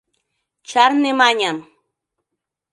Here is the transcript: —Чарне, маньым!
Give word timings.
—Чарне, 0.69 1.11
маньым! 1.19 1.57